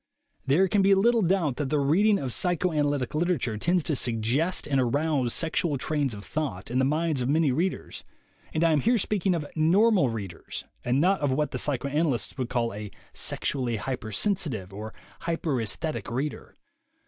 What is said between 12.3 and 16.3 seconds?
would call a "sexually hypersensitive" or "hyperassthetic"